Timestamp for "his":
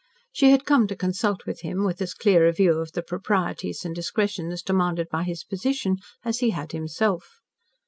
5.21-5.43